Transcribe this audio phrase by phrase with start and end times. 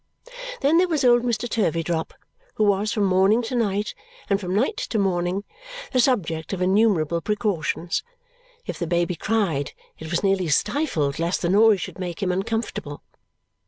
[0.61, 1.47] Then there was old Mr.
[1.47, 2.15] Turveydrop,
[2.55, 3.93] who was from morning to night
[4.31, 5.43] and from night to morning
[5.91, 8.01] the subject of innumerable precautions.
[8.65, 13.03] If the baby cried, it was nearly stifled lest the noise should make him uncomfortable.